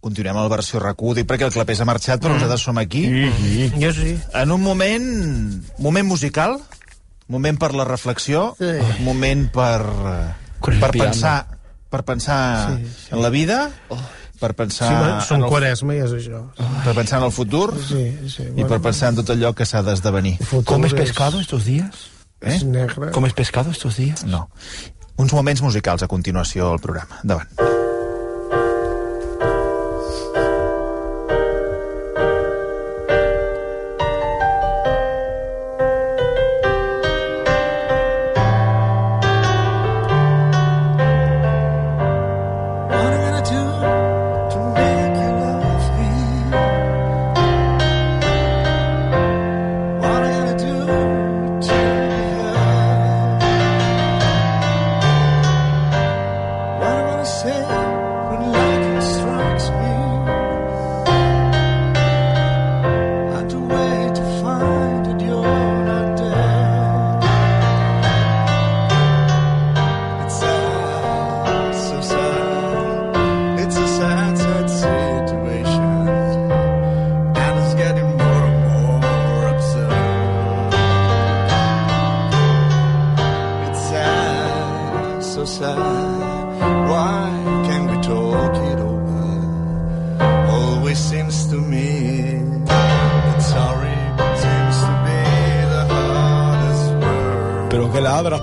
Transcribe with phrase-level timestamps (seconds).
[0.00, 3.02] Continuem a la versió RAC1, dic perquè el Clapés ha marxat, però nosaltres som aquí.
[3.76, 4.14] Jo sí.
[4.32, 5.62] En un moment...
[5.78, 6.56] Moment musical,
[7.28, 8.70] moment per la reflexió, Sí.
[9.04, 9.82] moment per...
[9.82, 11.46] el Per pensar,
[11.90, 13.08] per pensar Sí, sí.
[13.12, 13.70] en la vida,
[14.40, 14.88] per pensar,
[15.20, 16.46] Sí, som el, quaresma i és això.
[16.84, 18.44] per pensar en el futur Sí, sí.
[18.56, 20.38] i per pensar en tot allò que s'ha d'esdevenir.
[20.64, 22.08] ¿Comes pescado estos días?
[22.40, 22.54] Eh?
[22.56, 23.10] És negre.
[23.12, 24.24] ¿Comes pescado estos días?
[24.24, 24.48] No.
[25.16, 27.20] Uns moments musicals a continuació al programa.
[27.22, 27.50] Endavant.
[27.58, 27.89] What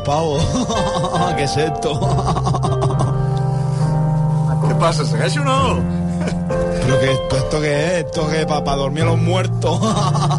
[0.08, 0.40] pavo.
[1.36, 2.00] ¿Qué es esto?
[4.68, 5.06] ¿Qué pasa?
[5.06, 5.82] ¿Segueix o no?
[6.82, 8.06] Pero que esto, esto qué es?
[8.06, 9.80] Esto que para dormir a los muertos.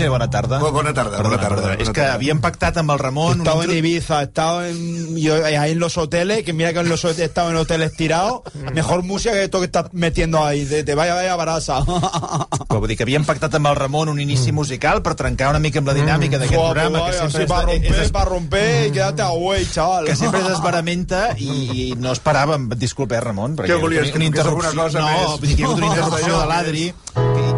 [0.00, 0.58] Sí, bona tarda.
[0.58, 1.72] Bo- bona tarda, Perdona, bona tarda, perdona.
[1.74, 2.14] bona És que tarda.
[2.14, 3.32] havíem pactat amb el Ramon...
[3.34, 6.78] un estado en Ibiza, he estado en, yo, ahí en los hoteles, que mira que
[6.80, 8.40] en los he estado en hoteles tirados.
[8.72, 10.64] Mejor música que esto que estás metiendo ahí.
[10.64, 11.82] Te, te vaya, vaya brasa.
[11.84, 15.58] Però vull dir que havíem pactat amb el Ramon un inici musical per trencar una
[15.60, 18.30] mica amb la dinàmica d'aquest programa, que vaya, sempre, sí, para és, romper, és, para
[18.30, 20.06] romper y quédate a güey, chaval.
[20.06, 24.30] que sempre es desbaramenta i no esperàvem, disculpa, eh, Ramon, perquè Què volies, que una
[24.30, 25.28] toqués alguna cosa no, més?
[25.40, 26.88] vull dir que hi ha hagut una interrupció de l'Adri.
[27.14, 27.50] que-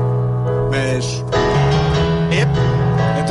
[0.72, 1.14] Més...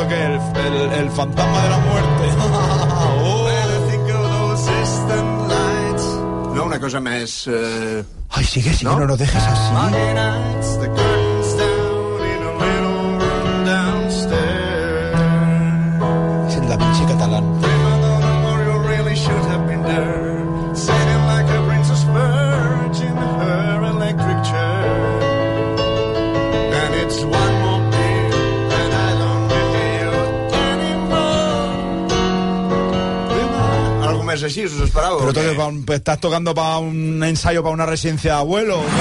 [0.01, 2.29] Ep, Esto que el, el, el fantasma de la muerte.
[3.23, 3.41] Oh.
[6.55, 7.47] No, una cosa més...
[7.47, 8.03] Eh...
[8.29, 8.99] Ay, sigue, sigue, ¿No?
[8.99, 11.20] no, lo dejes así.
[34.41, 35.19] Més així, us esperàveu?
[35.21, 35.49] Pero o tú què?
[35.51, 38.81] que pa un- estás tocando para un ensayo para una residencia de abuelo.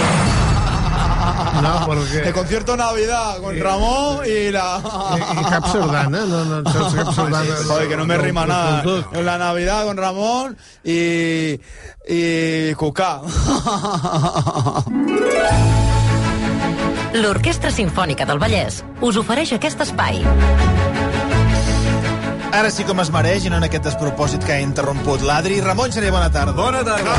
[1.60, 2.26] No, perquè...
[2.28, 4.80] El concierto de Navidad con Ramón y la.
[4.80, 7.56] I, I cap sardana, no, no, saps cap sardana.
[7.68, 8.82] Joder, que no me rima nada.
[8.82, 9.16] Tot, tot.
[9.18, 11.60] En la Navidad con Ramón y.
[12.08, 13.20] y Cucá.
[17.20, 20.22] L'Orquestra Simfònica del Vallès us ofereix aquest espai.
[22.52, 25.60] Ara sí com es mereix i no en aquest despropòsit que ha interromput l'Adri.
[25.64, 26.52] Ramon Gené, bona tarda.
[26.56, 27.14] Bona tarda.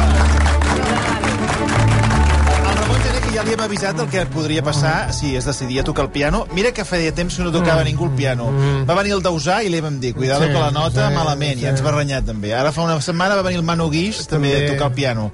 [2.62, 5.84] El Ramon Gené, que ja li hem avisat el que podria passar si es decidia
[5.88, 6.46] tocar el piano.
[6.54, 8.52] Mira que feia temps que no tocava ningú el piano.
[8.88, 11.58] Va venir el Dausà i li vam dir, cuidado Sí, que la nota sí, malament,
[11.60, 11.66] sí.
[11.66, 12.54] i ens va renyar també.
[12.54, 14.68] Ara fa una setmana va venir el Manu Guix també, També.
[14.68, 15.32] a tocar el piano.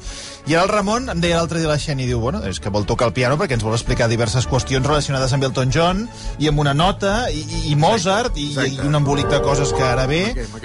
[0.47, 2.85] I ara el Ramon em deia l'altre dia la Xeni, diu, bueno, és que vol
[2.87, 6.05] tocar el piano perquè ens vol explicar diverses qüestions relacionades amb Elton John
[6.39, 8.77] i amb una nota i, i, i Mozart i, Exacte.
[8.77, 10.21] i un embolic de coses que ara ve.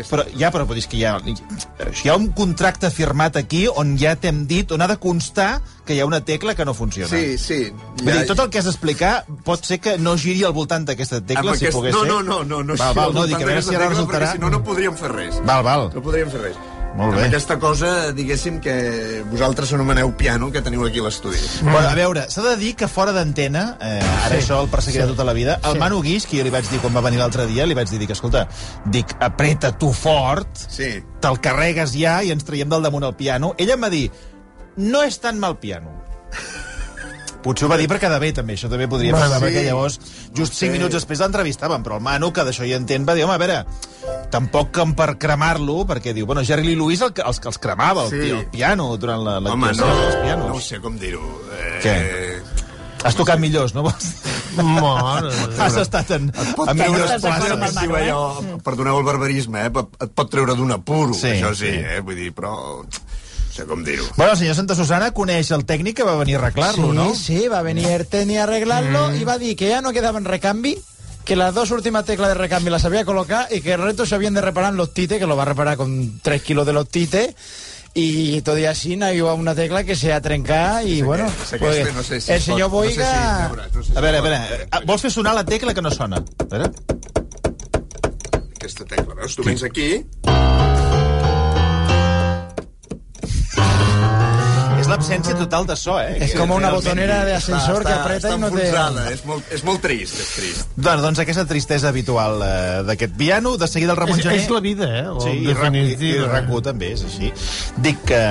[0.07, 4.15] Però ja, però és que hi ha, hi ha un contracte firmat aquí on ja
[4.15, 7.11] t'hem dit, on ha de constar que hi ha una tecla que no funciona.
[7.11, 7.65] Sí, sí.
[8.05, 11.19] Vull dir, tot el que has d'explicar pot ser que no giri al voltant d'aquesta
[11.27, 12.13] tecla, si aquest- pogués no, ser.
[12.13, 14.31] no, no, no, no, Val, sí, val, al no, dic, a veure si ara resultarà...
[14.37, 15.43] Si no, no podríem fer res.
[15.43, 15.91] Val, val.
[15.91, 16.63] No podríem fer res.
[16.93, 17.23] Molt bé.
[17.23, 21.39] Amb aquesta cosa, diguéssim, que vosaltres anomeneu piano, que teniu aquí l'estudi.
[21.63, 25.07] Bueno, a veure, s'ha de dir que fora d'antena, eh, ara Sí, això el perseguirà
[25.07, 25.15] sí.
[25.15, 25.79] tota la vida, el Sí.
[25.79, 27.99] Manu Guix, que jo li vaig dir quan va venir l'altre dia, li vaig dir,
[27.99, 28.47] dic, escolta,
[28.85, 31.03] dic, apreta tu fort, Sí.
[31.21, 33.55] te'l carregues ja i ens traiem del damunt el piano.
[33.57, 34.11] Ella em va dir,
[34.77, 36.02] no és tan mal piano.
[37.43, 38.55] Potser ho va dir per quedar bé, també.
[38.55, 39.45] Això també podria passar, sí.
[39.45, 39.97] perquè llavors,
[40.37, 43.35] just 5 minuts després l'entrevistàvem, però el Manu, que d'això hi entén, va dir, home,
[43.35, 43.65] a veure,
[44.31, 47.59] tampoc com per cremar-lo, perquè diu, bueno, Jerry Lee Lewis el, que- els que els
[47.59, 48.31] cremava, el, Sí.
[48.31, 50.49] el piano, durant la, Home, l'actuació no, dels pianos.
[50.49, 51.27] no ho sé com dir-ho.
[51.59, 52.61] Eh, Què?
[53.03, 53.83] Has tocat millors, no?
[53.83, 54.13] vols.
[55.59, 57.75] Has estat en, en el places.
[57.75, 58.05] Manu, eh?
[58.11, 61.81] allò, perdoneu el barbarisme, eh, et pot treure d'un apuro, Sí, això sí, sí.
[61.83, 62.55] eh, vull dir, però...
[63.53, 64.07] Sé com dir-ho.
[64.17, 67.15] Bueno, el senyor Santa Susana coneix el tècnic que va venir a arreglar-lo, sí, no?
[67.15, 70.25] sí, va venir Erteni a arreglarlo y va a decir que ya no quedaba en
[70.25, 70.79] recambi,
[71.27, 74.15] que las dos últimas teclas de recambio las había colocado y que el resto se
[74.15, 76.73] habían de reparar en los tites, que lo va a reparar con 3 kilos de
[76.73, 77.35] los tites.
[77.95, 81.77] Y todavía así no hay una tecla que se ha trencado y bueno, que pues,
[81.77, 83.51] este no sé si el señor pot- no sé si- Boiga...
[83.53, 85.83] veuràs, no sé si A veure, a veure, eh, vols fer sonar la tecla que
[85.83, 86.17] no sona?
[86.17, 86.71] A veure.
[88.57, 89.37] Aquesta tecla, veus?
[89.37, 90.07] Tu vens aquí,
[94.93, 96.19] l'absència total de so, eh?
[96.25, 98.63] Es como una botonera de ascensor està, que aprieta està y no te...
[98.63, 100.75] enfonsada, és molt, és molt trist, és trist.
[100.77, 104.39] Doncs, doncs aquesta tristesa habitual eh, d'aquest piano, de seguida el Ramon És, Gené...
[104.43, 105.07] és la vida, eh?
[105.09, 106.29] O Sí, i, RAC, i, i definitiva.
[106.37, 107.33] RAC1 també és així.
[107.83, 108.23] Dic que,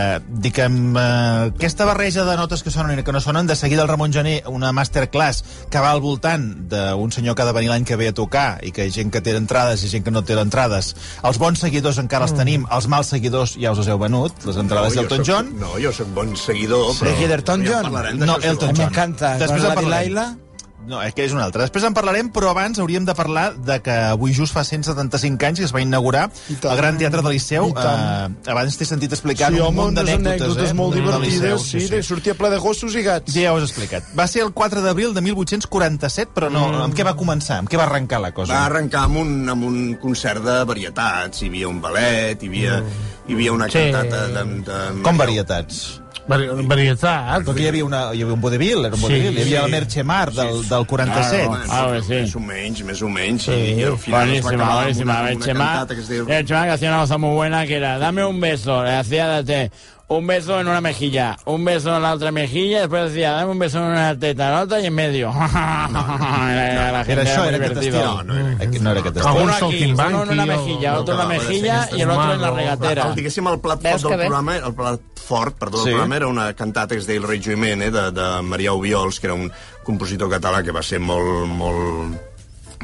[0.44, 3.58] dic que amb eh, aquesta barreja de notes que sonen i que no sonen, de
[3.60, 7.56] seguida el Ramon Gené, una masterclass que va al voltant d'un senyor que ha de
[7.58, 9.92] venir l'any que ve a tocar i que hi ha gent que té entrades i
[9.92, 10.94] gent que no té entrades.
[11.28, 14.60] Els bons seguidors encara els tenim, els mals seguidors ja us els heu venut, les
[14.62, 15.52] entrades jo d'Elton John.
[15.62, 16.51] No, jo sóc bon seguidor,
[17.00, 17.18] però...
[17.18, 17.92] Sí, d'Elton ja John?
[18.20, 18.88] No, Elton John.
[18.92, 19.36] encanta.
[19.42, 20.40] Després en la parlarem.
[20.82, 21.62] No, és que és una altra.
[21.62, 25.60] Després en parlarem, però abans hauríem de parlar de que avui just fa 175 anys
[25.62, 27.68] que es va inaugurar el Gran Teatre de Liceu.
[27.70, 30.74] Eh, abans t'he sentit explicar Sí, un munt d'anècdotes, anècdotes eh?
[30.74, 33.30] molt divertides, Liceu, sí, de sortir ple de gossos i gats.
[33.38, 34.10] Ja us he explicat.
[34.18, 37.62] Va ser el 4 d'abril de 1847, però no, amb què va començar?
[37.62, 38.52] Amb què va arrencar la cosa?
[38.58, 41.46] Va arrencar amb un, amb un concert de varietats.
[41.46, 42.82] Hi havia un ballet, hi havia,
[43.30, 43.78] hi havia una Sí.
[43.94, 44.64] cantata de...
[44.66, 46.01] de Com varietats?
[46.30, 47.44] Vari varietat.
[47.48, 49.38] Perquè hi havia, una, hi havia un vodevil, era un Sí, vodevil.
[49.38, 49.66] hi havia sí.
[49.66, 51.48] el Merche Mar del, del 47.
[51.48, 52.14] Bueno, Ah, bé, sí.
[52.14, 53.44] Més o menys, més o menys.
[53.50, 53.52] Sí.
[53.52, 56.28] I, al final amb una Chema, cantata que es diu...
[56.30, 59.28] el Chema que hacía una cosa muy buena que era dame un beso, le hacía
[59.28, 59.72] date
[60.12, 63.52] un beso en una mejilla, un beso en la otra mejilla, y después decía dame
[63.52, 65.30] un beso en una teta, en la otra y en medio.
[65.32, 68.00] era, la gente Era això, muy era aquest divertido.
[68.02, 68.04] estil.
[68.04, 69.30] No, no era Aquí no era aquest estil.
[69.30, 72.34] Algun Uno aquí, uno en una o- mejilla, otro en la no mejilla el otro
[72.34, 73.08] en la regatera.
[73.08, 75.84] El, diguéssim, el plat fort que del programa, el plat fort, perdó, Sí.
[75.86, 79.20] del programa era una cantata que es deia El Rei Joimene, de, de Marià Ubiols,
[79.20, 79.52] que era un
[79.84, 82.20] compositor català que va ser molt, molt,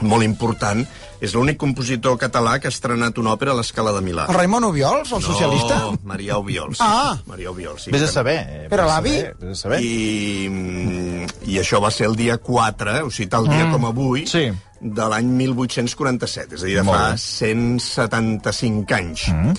[0.02, 0.88] molt important.
[1.20, 4.28] És l'únic compositor català que ha estrenat una òpera a l'Escala de Milà.
[4.30, 5.80] El Raimon Ubiols, el socialista?
[5.82, 6.78] No, Marià Ubiols.
[6.80, 7.16] Ah.
[7.26, 7.92] Marià Ubiols, sí.
[7.92, 8.36] Vés a saber.
[8.38, 9.16] eh, Però l'avi?
[9.42, 9.80] Vés a saber.
[9.82, 13.72] I, I això va ser el dia 4, o sigui, tal dia mm.
[13.74, 14.46] com avui, Sí.
[14.80, 17.18] de l'any 1847, és a dir, de Molt fa bé.
[17.18, 19.28] 175 anys.
[19.34, 19.54] Mm.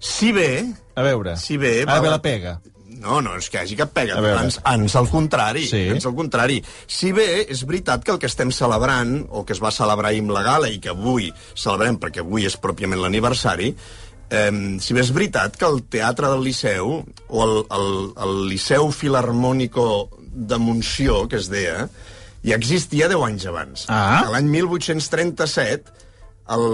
[0.00, 0.50] Si bé...
[0.96, 2.58] A veure, Si bé, ara va- ve la pega.
[3.02, 4.16] No, no és que hi hagi cap pega.
[4.36, 5.66] Ans, ans al contrari.
[5.68, 5.82] Sí.
[5.92, 6.58] Ans al contrari.
[6.86, 10.24] Si bé és veritat que el que estem celebrant, o que es va celebrar ahir
[10.24, 13.72] amb la gala, i que avui celebrem, perquè avui és pròpiament l'aniversari,
[14.30, 14.50] eh,
[14.80, 16.98] si bé és veritat que el Teatre del Liceu,
[17.28, 17.88] o el, el,
[18.26, 19.86] el Liceu Filarmònico
[20.36, 21.88] de Montsió, que es deia,
[22.46, 23.86] ja existia 10 anys abans.
[23.90, 24.26] Ah.
[24.30, 26.05] L'any 1837,
[26.48, 26.64] el,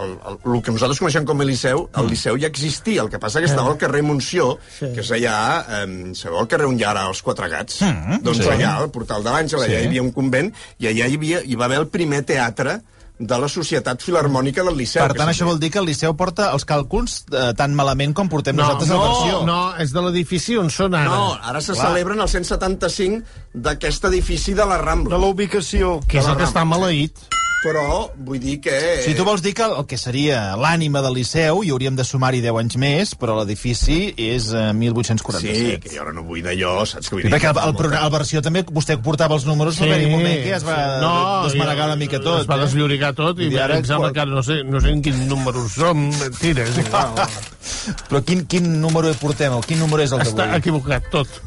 [0.00, 3.18] el, el, el que nosaltres coneixem com a Liceu, el Liceu ja existia, el que
[3.20, 5.34] passa que estava al carrer Montsió, que és allà,
[5.82, 7.82] eh, sabeu el carrer on hi ha ara els Quatre Gats?
[7.84, 8.48] Mm, doncs sí.
[8.54, 9.82] allà, al Portal de l'Àngel, allà Sí.
[9.84, 12.80] hi havia un convent, i allà hi, havia, hi va haver el primer teatre
[13.20, 15.02] de la Societat Filarmònica del Liceu.
[15.04, 18.30] Per tant, això vol dir que el Liceu porta els càlculs eh, tan malament com
[18.32, 19.42] portem No, nosaltres a la versió.
[19.44, 21.10] no, és de l'edifici on són ara.
[21.12, 23.20] No, ara se celebren el 175
[23.52, 25.14] d'aquest edifici de la Rambla.
[25.16, 26.00] De la ubicació.
[26.08, 27.12] que és el que està maleït.
[27.60, 28.72] Però vull dir que...
[29.04, 32.40] Si tu vols dir que el que seria l'ànima del Liceu, hi hauríem de sumar-hi
[32.40, 35.58] 10 anys més, però l'edifici és eh, 1847.
[35.58, 37.10] Sí, que jo ara no vull d'allò, saps?
[37.10, 39.44] Que vull I dir perquè el, que el, programa, el versió també, vostè portava els
[39.48, 41.12] números, sí, un moment que es va no,
[41.44, 42.46] desmanegar una mica tot.
[42.46, 42.64] Es va eh?
[42.64, 45.20] desllorigar tot i, Vull dir, ara em sembla que no sé, no sé en quin
[45.28, 46.08] número som.
[46.16, 47.20] Mentira, és igual.
[48.08, 49.52] Però quin, quin número portem?
[49.56, 50.62] O quin número és el Està d'avui?
[50.62, 51.40] equivocat tot.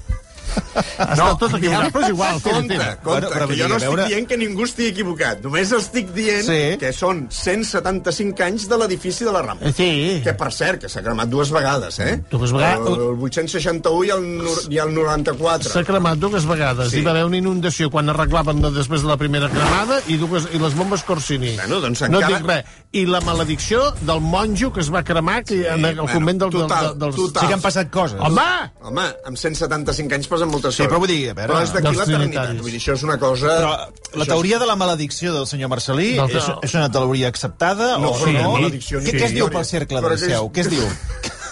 [0.73, 2.41] Està tot equivocat, però és igual.
[2.43, 5.41] Compte, compte, Bueno, però que jo no a estic veure- dient que ningú estigui equivocat.
[5.43, 6.77] Només estic dient Sí.
[6.79, 9.71] que són 175 anys de l'edifici de la Rambla.
[9.73, 10.21] Sí.
[10.23, 12.21] Que, per cert, que s'ha cremat dues vegades, eh?
[12.29, 12.87] Dues vegades?
[12.87, 14.27] El, el 861 i el,
[14.73, 15.69] i el 94.
[15.73, 16.91] S'ha cremat dues vegades.
[16.91, 16.99] Sí.
[16.99, 20.47] Hi va haver una inundació quan arreglaven de, després de la primera cremada i, dues,
[20.53, 21.55] i les bombes Corsini.
[21.57, 22.65] Bueno, doncs No encara- dic res.
[22.93, 26.49] I la maledicció del monjo que es va cremar que, en el bueno, convent del,
[26.51, 27.15] total, del, dels...
[27.15, 27.41] total.
[27.41, 28.19] Sí que han passat coses.
[28.21, 28.43] Home!
[28.83, 30.89] Home, amb 175 anys passen moltes Sí, coses.
[30.91, 32.55] però vull dir, a veure, Però és d'aquí l'eternitat.
[32.61, 33.53] Vull dir, això és una cosa...
[33.61, 38.11] Però la teoria de la maledicció del senyor Marcelí és, és una teoria acceptada No,
[38.11, 38.41] o però no?
[38.41, 40.51] no, maledicció ni Què, què es diu pel cercle del Liceu?
[40.53, 40.83] Què es diu?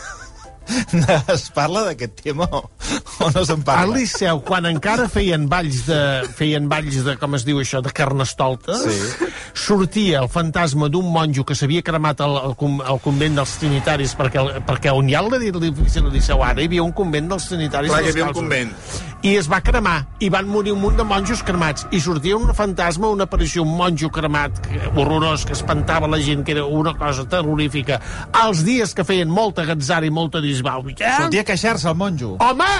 [1.34, 2.62] es parla d'aquest tema o,
[3.22, 3.84] o no se'n parla?
[3.88, 6.00] Al Liceu, quan encara feien balls de,
[6.38, 9.28] feien balls de, com es diu això, de carnestoltes, Sí.
[9.54, 12.56] sortia el fantasma d'un monjo que s'havia cremat al, al,
[12.88, 16.84] al convent dels trinitaris, perquè, perquè on hi ha l'edifici del Liceu ara, hi havia
[16.86, 18.72] un convent dels trinitaris Clar, hi havia un convent.
[19.22, 22.54] I es va cremar, i van morir un munt de monjos cremats, i sortia un
[22.58, 24.58] fantasma, una aparició, un monjo cremat,
[24.96, 28.00] horrorós, que espantava la gent, que era una cosa terrorífica.
[28.42, 30.96] Els dies que feien molta gatzara i molta disbau, eh?
[31.18, 32.38] Sortia a queixar-se el monjo.
[32.40, 32.74] Home!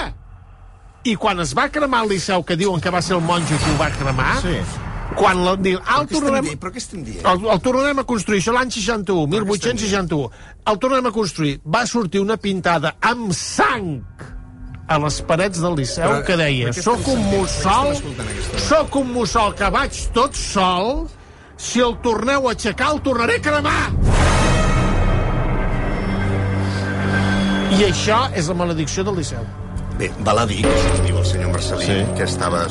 [1.04, 3.70] I quan es va cremar el Liceu, que diuen que va ser el monjo que
[3.72, 4.56] ho va cremar, Sí.
[5.18, 6.60] quan la, diu, ah, el tornarem, dient?
[6.62, 7.26] Però què estem dient?
[7.26, 10.30] el, el tornarem a construir, això l'any 61, 1861,
[10.70, 14.04] el tornarem a construir, va sortir una pintada amb sang
[14.88, 17.96] a les parets del Liceu Però- que deia, soc un mussol,
[18.68, 21.08] soc un mussol que vaig tot sol,
[21.56, 24.31] si el torneu a aixecar, el tornaré a cremar!
[27.72, 29.44] I això és la maledicció del Liceu.
[29.98, 31.96] Bé, val a dir que això diu el senyor Marcelí, Sí.
[32.16, 32.62] que, estava,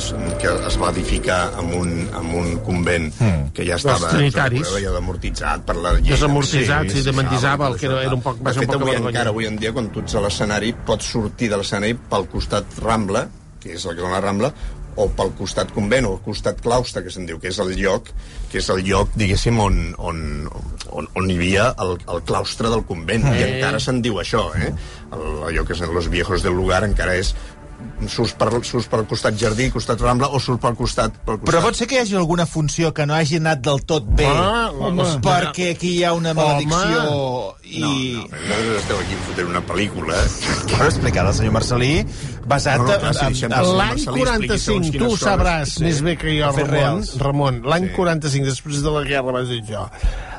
[0.42, 3.12] que es va edificar en un, en un convent
[3.54, 4.68] que ja estava trinitaris.
[4.84, 6.10] ja amortitzat per la llei.
[6.10, 9.30] Desamortitzat, sí, de Mendizábal, tot que era- era un poc- De fet, poc avui, encara
[9.30, 13.28] avui en dia, quan tu ets a l'escenari, pots sortir de l'escenari pel costat Rambla,
[13.60, 14.52] que és el que la Rambla,
[14.96, 18.12] o pel costat convent, o el costat claustre, que se'n diu, que és el lloc,
[18.52, 20.22] que és el lloc, diguéssim, on, on,
[20.92, 24.74] on, on hi havia el, el claustre del convent, i encara se'n diu això, eh?
[25.12, 27.34] El, allò que són los viejos del lugar encara és
[28.08, 31.12] surts per, surts pel costat jardí, costat Rambla, o surts pel costat...
[31.26, 31.48] Pel costat...
[31.52, 34.26] Però pot ser que hi hagi alguna funció que no hagi anat del tot bé,
[34.26, 35.04] Ah, home.
[35.22, 37.82] perquè aquí hi ha una maledicció i...
[37.82, 40.18] No, no, esteu aquí fotent una pel·lícula.
[40.72, 41.92] Però explicada el senyor Marcelí,
[42.50, 45.12] basat No, no, clar, en- si en- en- L'any Marcelí expliqui segons 45, quines tu
[45.12, 45.28] coses.
[45.28, 45.84] sabràs Sí.
[45.86, 46.72] més bé que jo, Ramon.
[46.72, 47.14] reals.
[47.22, 47.94] Ramon, l'any Sí.
[47.96, 49.86] 45, després de la guerra, vas dir jo.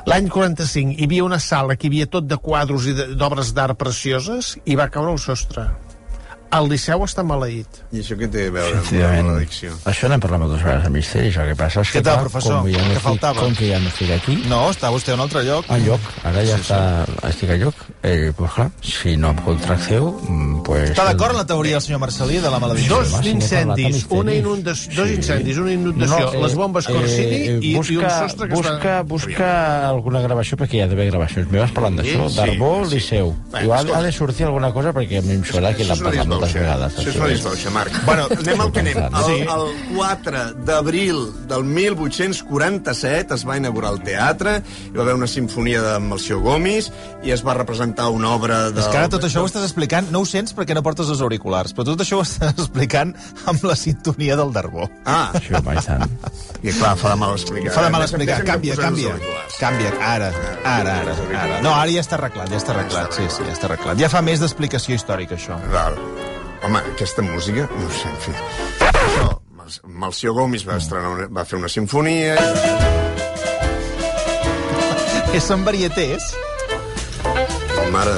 [0.05, 3.53] L'any 45 hi havia una sala que hi havia tot de quadros i de- d'obres
[3.55, 5.69] d'art precioses i va caure el sostre.
[6.53, 7.79] El Liceu està maleït.
[7.91, 9.73] I això què té a veure amb la maledicció?
[9.89, 12.59] Això n'hem parlat moltes vegades a Misteris, el que passa és que, Què tal, professor?
[12.61, 13.39] com, ja no Què estic, faltava?
[13.41, 15.65] com que ja no estic aquí, No, està vostè a un altre lloc.
[15.73, 16.79] al lloc, ara ja està,
[17.31, 20.89] estic al lloc, eh, pues clar, si no em contracteu, mm, pues...
[20.91, 22.97] Està d'acord amb la teoria del senyor Marcelí de la maledicció?
[22.99, 25.15] Dos incendis, una inundació, dos Sí.
[25.15, 29.01] incendis, una inundació, les bombes Corsini i, busca, i un sostre que busca, es va...
[29.03, 29.49] busca
[29.89, 32.95] alguna gravació, perquè hi ha d'haver gravacions meves parlant d'això, Sí, d'Arbó, sí.
[32.95, 33.33] Liceu.
[33.53, 33.99] Bé, Igual escolta.
[33.99, 36.97] ha de sortir alguna cosa perquè a mi em sona que l'han parlat moltes vegades.
[36.99, 37.93] Això és una disbauxa, Marc.
[38.05, 38.97] Bueno, anem al que anem.
[38.97, 39.39] El, Sí.
[39.47, 44.57] el 4 d'abril del 1847 es va inaugurar el teatre,
[44.91, 46.91] hi va haver una sinfonia de Melcior Gomis
[47.23, 48.81] i es va representar una obra de...
[48.81, 51.21] És que ara tot això ho estàs explicant, no ho sents perquè no portes els
[51.23, 53.13] auriculars, però tot això ho estàs explicant
[53.49, 54.89] amb la sintonia del Darbó.
[55.05, 56.09] Ah, Sí, home, i tant.
[56.63, 57.73] i clar, fa de mal explicar.
[57.75, 58.07] Fa de mal eh?
[58.09, 58.39] explicar.
[58.41, 59.13] Que Canvia, canvia.
[59.59, 60.31] Canvia, ara,
[60.63, 61.61] ara, ara, ara.
[61.65, 63.13] No, ara ja està arreglat, ja està arreglat.
[63.15, 63.99] Sí, sí, ja està arreglat.
[64.01, 65.59] Ja fa més d'explicació històrica, això.
[65.73, 65.97] Val.
[66.63, 68.35] Home, aquesta música, no sé, en fi.
[68.89, 72.37] Això, Mal- Melcior Gomis va, estrenar una, va fer una sinfonia...
[75.33, 76.21] Eh, Són varietés,
[77.93, 78.13] Mare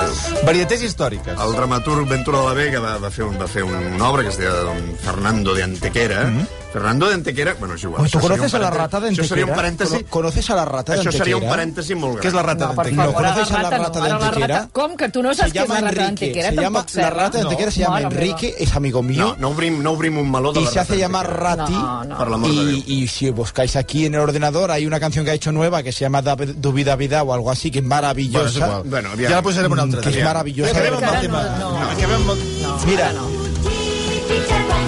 [0.47, 1.39] varietés històriques.
[1.41, 4.23] El dramaturg Ventura de la Vega va, va fer, un, va fer un, una obra
[4.23, 6.25] que es deia Fernando de Antequera.
[6.75, 7.53] Fernando de Antequera...
[7.57, 8.01] Bueno, és igual.
[8.01, 9.55] Oye, ¿Tú això seria conoces a la rata de Això seria un Antequera?
[9.55, 9.95] parèntesi...
[10.03, 11.51] ¿Cono- ¿Conoces a la rata de Això seria un Antequera?
[11.55, 12.23] parèntesi molt gran.
[12.23, 13.05] Què és la rata No, d'Antequera?
[13.05, 14.57] ¿No conoces a la no, rata de ara la Antequera?
[14.59, 14.69] rata...
[14.75, 16.25] Com que tu no Se saps què és llama la rata Enrique.
[16.35, 16.49] d'Antequera?
[16.49, 18.01] Se llama, la rata de Antequera se llama.
[18.01, 19.23] Enrique, es amigo mío.
[19.23, 21.55] No, no obrim, no obrim un meló de y la se rata hace llamar d'Antequera.
[21.55, 21.73] Rati.
[21.73, 22.17] No, no.
[22.17, 22.75] Per l'amor de Déu.
[22.75, 25.81] Y, y si buscáis aquí en el ordenador, hay una canción que ha hecho nueva
[25.81, 28.81] que se llama Dubida Vida o algo así, que es és maravillosa.
[28.83, 30.25] Bueno, ja la posarem un altre que es dia.
[30.25, 30.71] maravillosa.
[30.71, 31.41] Acabem amb el tema.
[31.57, 31.89] no, no.
[31.89, 32.39] Acabem amb.
[32.61, 33.13] No, Mira.
[33.13, 33.29] no.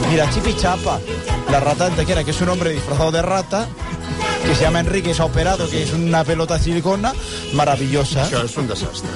[0.10, 1.00] Mira, Chipi Chapa,
[1.52, 3.68] la rata de Antequera, que es un hombre disfrazado de rata,
[4.58, 7.14] se llama Enrique, se ha operado, que es una pelota de silicona,
[7.54, 8.26] maravillosa.
[8.28, 9.10] Això és un desastre.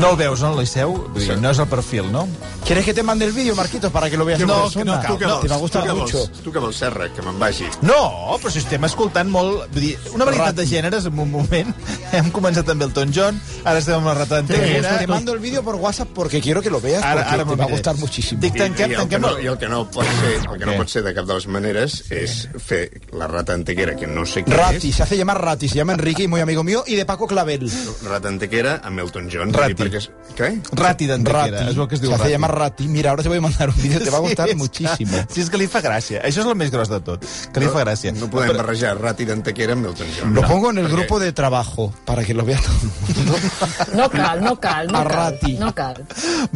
[0.00, 0.92] No el veus, no, el Liceu?
[1.12, 2.26] Vull dir, No és el perfil, no?
[2.66, 4.96] ¿Quieres que te mande el vídeo, Marquitos, para que lo veas en No, persona?
[4.96, 5.42] no Tu què no, vols?
[5.42, 6.18] te va gustar tu mucho.
[6.18, 6.42] Vols?
[6.44, 7.08] Tu què vols, Serra?
[7.12, 7.66] Que me'n vagi.
[7.82, 9.64] No, però si estem escoltant molt...
[9.72, 11.72] Vull dir, una varietat de gèneres en un moment.
[12.16, 14.98] Hem començat amb Elton John, ara estem amb la rata Te, d'Antequera.
[14.98, 17.56] te mando el vídeo por WhatsApp porque quiero que lo veas, Ara, porque ara te
[17.56, 18.40] va gustar muchísimo.
[18.40, 19.20] Dic, tanquem, I, i, el que tanquem...
[19.22, 21.34] no, I el que no pot ser, el que no pot ser de cap de
[21.34, 25.16] les maneres és fer la rata antequera, que no sé què Rati, és, se hace
[25.16, 27.70] llamar Rati, se llama Enrique y muy amigo mío, y de Paco Clavel.
[28.04, 29.52] rata antequera amb Elton John.
[29.52, 29.74] Rati.
[29.74, 30.10] Perquè és...
[30.36, 30.50] Què?
[30.72, 32.32] Rati d'Antequera, Rati, és el que es diu se hace Rati.
[32.32, 32.88] llamar Rati.
[32.88, 35.16] Mira, ahora te voy a mandar un vídeo, te va a gustar és que- muchísimo.
[35.30, 36.22] Sí, és que li fa gràcia.
[36.22, 38.12] Això és el més gros de tot, que li fa gràcia.
[38.14, 40.34] No podem barrejar Rati d'Antequera amb Elton John.
[40.34, 43.38] Lo pongo en el grupo de trabajo para que lo vea todo el mundo.
[43.94, 45.12] No cal, no cal, no A cal.
[45.12, 45.54] Rati.
[45.54, 46.04] No cal.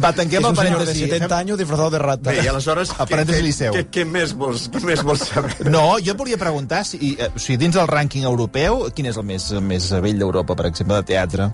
[0.03, 1.09] Va, Es tanquem el un señor de parèntesi.
[1.09, 2.31] 70 años disfrazado de rata.
[2.31, 2.91] Bé, i aleshores...
[2.97, 3.73] A parèntesi Liceu.
[3.91, 5.55] Què, més vols, què més vols saber?
[5.69, 9.19] No, jo et volia preguntar si, eh, o sigui, dins del rànquing europeu, quin és
[9.19, 11.49] el més, més vell d'Europa, per exemple, de teatre?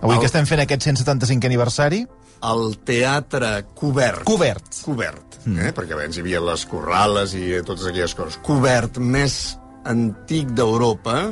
[0.00, 2.04] Avui El- que estem fent aquest 175 aniversari,
[2.44, 4.24] El teatre cobert.
[4.28, 4.66] cobert.
[4.84, 5.58] Cobert, mm.
[5.58, 5.72] eh?
[5.72, 8.40] perquè abans hi havia les corrales i totes aquelles coses.
[8.44, 9.56] Cobert més
[9.88, 11.30] antic d'Europa,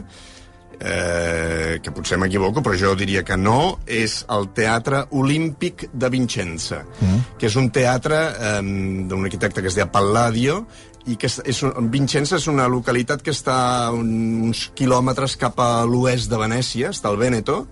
[0.83, 6.83] eh, que potser m'equivoco, però jo diria que no, és el Teatre Olímpic de Vincenza,
[6.83, 7.37] mm.
[7.39, 10.63] que és un teatre eh, d'un arquitecte que es deia Palladio,
[11.11, 16.31] i que és, és, Vincenza és una localitat que està uns quilòmetres cap a l'oest
[16.31, 17.65] de Venècia, està al Vèneto,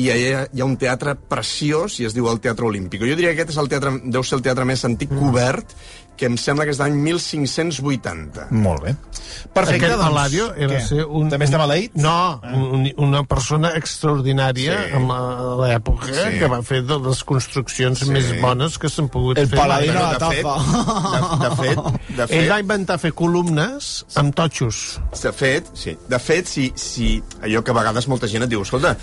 [0.00, 3.02] i allà hi ha un teatre preciós i es diu el Teatre Olímpic.
[3.04, 5.74] Jo diria que aquest és el teatre, deu ser el teatre més antic cobert,
[6.16, 8.46] que em sembla que és d'any 1580.
[8.54, 8.92] Molt bé.
[9.52, 10.04] Perfecte, Aquest doncs...
[10.04, 10.82] Palladio era què?
[10.86, 11.30] ser un...
[11.32, 11.94] També està maleït?
[11.98, 12.14] No,
[12.52, 14.90] un, una persona extraordinària Sí.
[14.90, 14.96] sí.
[15.00, 15.10] amb
[15.62, 16.18] l'època Sí.
[16.20, 16.38] sí.
[16.38, 18.06] que va fer de les construccions Sí.
[18.06, 18.12] sí.
[18.14, 19.58] més bones que s'han pogut El fer.
[19.58, 19.64] Mai.
[19.64, 21.78] a la de fet, de, de fet,
[22.16, 23.90] de Ell va fet, inventar fer columnes
[24.20, 25.00] amb totxos.
[25.22, 25.96] de fet, sí.
[26.08, 28.94] De fet, si, si allò que a vegades molta gent et diu, escolta,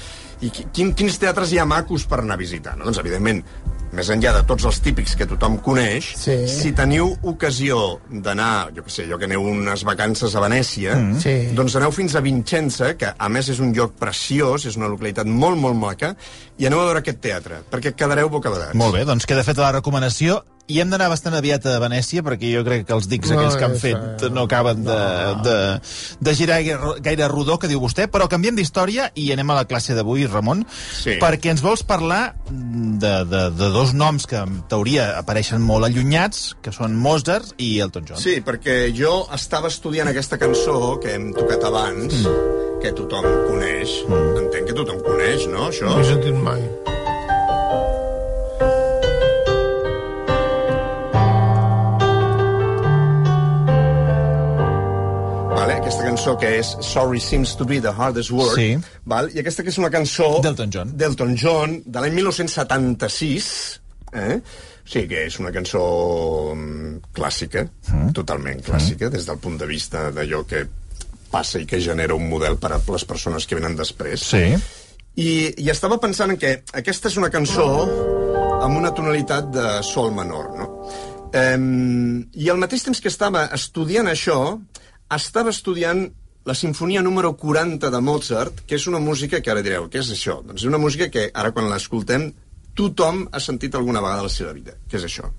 [0.41, 2.77] i qui- quin, quins teatres hi ha macos per anar a visitar?
[2.77, 2.85] No?
[2.85, 3.43] Doncs, evidentment,
[3.96, 6.36] més enllà de tots els típics que tothom coneix, Sí.
[6.48, 11.19] si teniu ocasió d'anar, jo què sé, jo que aneu unes vacances a Venècia, mm.
[11.24, 11.36] Sí.
[11.58, 15.25] doncs aneu fins a Vincenza, que a més és un lloc preciós, és una localitat
[15.25, 16.15] molt, molt maca,
[16.58, 18.75] i aneu a veure aquest teatre, perquè quedareu bocabadats.
[18.75, 22.51] Molt bé, doncs queda feta la recomanació i hem d'anar bastant aviat a Venècia perquè
[22.53, 24.99] jo crec que els dics No, aquells que han és, fet eh, no acaben de,
[25.45, 25.55] de,
[26.21, 29.65] de girar gaire, gaire rodó, que diu vostè, però canviem d'història i anem a la
[29.69, 30.65] classe d'avui, Ramon,
[30.99, 31.17] Sí.
[31.21, 36.55] perquè ens vols parlar de, de, de dos noms que en teoria apareixen molt allunyats,
[36.61, 38.21] que són Mozart i Elton John.
[38.21, 42.79] Sí, perquè jo estava estudiant aquesta cançó que hem tocat abans, mm.
[42.83, 43.99] que tothom coneix.
[44.07, 44.45] Mm.
[44.45, 45.89] Entenc que tothom coneix, no, això?
[45.89, 46.63] No he sentit mai.
[56.19, 58.57] Cançó que és Sorry Seems to be the Hardest Word.
[58.57, 58.75] Sí.
[59.07, 59.29] Val?
[59.31, 60.41] I aquesta que és una cançó...
[60.43, 60.91] D'Elton John.
[60.99, 63.45] D'Elton John, de l'any 1976.
[64.19, 64.35] Eh?
[64.83, 65.79] Sí, que és una cançó
[66.51, 68.11] mm, clàssica, mm.
[68.17, 69.13] totalment clàssica, mm.
[69.15, 70.65] des del punt de vista d'allò que
[71.31, 74.27] passa i que genera un model per a les persones que venen després.
[74.34, 74.43] Sí.
[75.15, 77.69] I, I estava pensant en que aquesta és una cançó
[78.60, 80.67] amb una tonalitat de sol menor, no?
[81.29, 84.58] Um, I al mateix temps que estava estudiant això,
[85.17, 86.06] estava estudiant
[86.45, 90.12] la sinfonia número 40 de Mozart, que és una música que ara direu, què és
[90.13, 90.39] això?
[90.45, 92.30] Doncs és una música que ara quan l'escoltem
[92.78, 94.78] tothom ha sentit alguna vegada a la seva vida.
[94.89, 95.30] Què és això?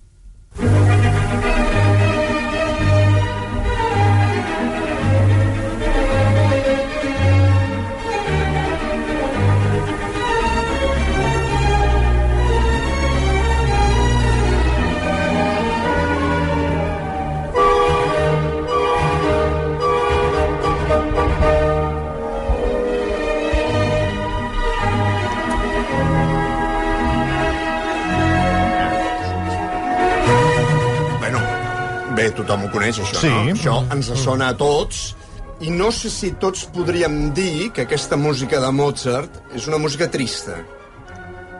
[32.37, 33.29] Tothom ho coneix, això, Sí.
[33.29, 33.55] no?
[33.55, 35.15] Això ens sona a tots,
[35.61, 40.09] i no sé si tots podríem dir que aquesta música de Mozart és una música
[40.11, 40.57] trista.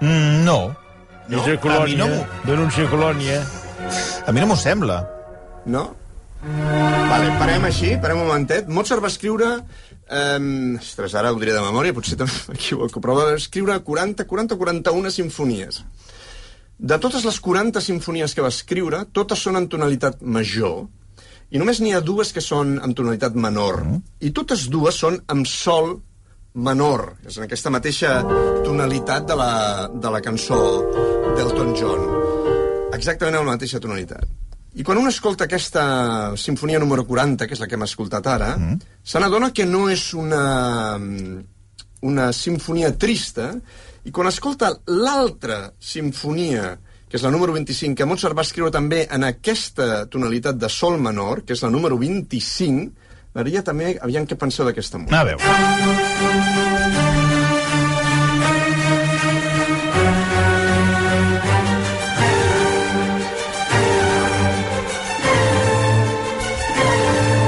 [0.01, 0.75] Mm, no.
[1.29, 1.43] No?
[1.45, 2.07] A mi Colònia.
[2.07, 3.43] no Denúncia Colònia.
[4.27, 5.03] A mi no m'ho sembla.
[5.67, 5.95] No?
[6.43, 8.69] Vale, parem així, parem un momentet.
[8.69, 9.59] Mozart va escriure...
[10.11, 14.57] Eh, ostres, ara ho diré de memòria, potser també m'equivoco, però va escriure 40, 40
[14.57, 15.85] o 41 sinfonies.
[16.81, 20.87] De totes les 40 sinfonies que va escriure, totes són en tonalitat major,
[21.51, 23.83] i només n'hi ha dues que són en tonalitat menor.
[24.23, 25.97] I totes dues són amb sol
[26.55, 28.21] menor, és en aquesta mateixa
[28.65, 29.53] tonalitat de la,
[29.91, 30.61] de la cançó
[31.37, 32.07] d'Elton John.
[32.95, 34.31] Exactament en la mateixa tonalitat.
[34.79, 35.85] I quan un escolta aquesta
[36.39, 38.97] sinfonia número 40, que és la que hem escoltat ara, mm.
[39.03, 40.97] se n'adona que no és una,
[42.07, 43.53] una sinfonia trista,
[44.05, 46.79] i quan escolta l'altra sinfonia,
[47.11, 50.97] que és la número 25, que Mozart va escriure també en aquesta tonalitat de sol
[51.03, 52.87] menor, que és la número 25,
[53.35, 55.21] m'agradaria també, aviam què penseu d'aquesta música.
[55.21, 55.43] A veure.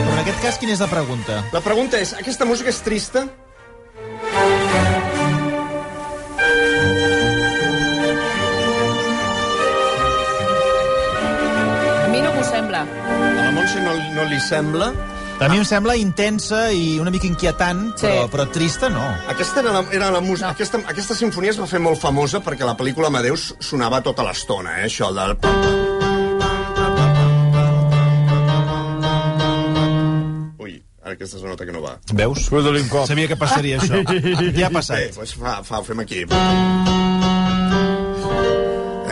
[0.02, 1.40] Però en aquest cas, quina és la pregunta?
[1.54, 3.24] La pregunta és, aquesta música és trista?
[13.72, 14.90] Montse no, no li sembla?
[15.40, 18.04] A mi em sembla intensa i una mica inquietant, Sí.
[18.04, 19.00] però, però trista no.
[19.32, 20.50] Aquesta era la, era la música...
[20.50, 20.52] No.
[20.52, 24.76] Aquesta, aquesta sinfonia es va fer molt famosa perquè la pel·lícula Amadeus sonava tota l'estona,
[24.82, 24.90] eh?
[24.90, 25.38] Això del...
[30.62, 31.94] Ui, aquesta és la nota que no va.
[32.18, 32.46] Veus?
[33.08, 34.02] Sabia que passaria això.
[34.58, 35.16] Ja ha Bé, passat.
[35.16, 36.22] doncs fa, fa, ho fem aquí.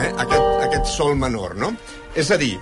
[0.01, 0.11] Eh?
[0.25, 1.73] Aquest, aquest sol menor, no?
[2.19, 2.55] És a dir,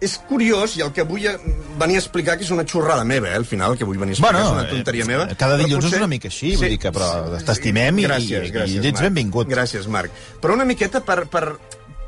[0.00, 1.36] és curiós, i el que vull eh,
[1.78, 4.18] venir a explicar, que és una xorrada meva, eh, al final, que vull venir a
[4.18, 5.26] explicar Bueno, és una tonteria eh, meva.
[5.34, 8.46] cada però dilluns potser- és una mica així, vull dir que, però t'estimem i- gràcies,
[8.46, 9.02] i- gràcies, i ets Marc.
[9.08, 9.48] benvingut.
[9.48, 10.10] Gràcies, Marc.
[10.40, 11.56] Però una miqueta per, per,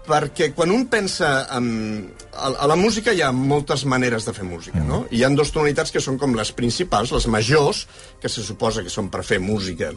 [0.07, 2.13] perquè quan un pensa en...
[2.33, 5.05] A, a la música hi ha moltes maneres de fer música, no?
[5.11, 7.87] Hi han dues tonalitats que són com les principals, les majors,
[8.23, 9.91] que se suposa que són per fer música